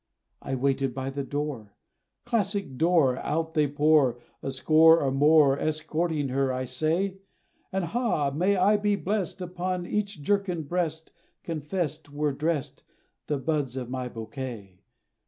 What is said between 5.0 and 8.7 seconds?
more, Escorting her, I say! And ha! may